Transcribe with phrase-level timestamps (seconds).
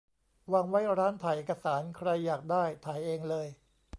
[0.53, 3.47] วางไว้ร้านถ่ายเอกสาร ใครอยากได้ ถ่ายเองเลย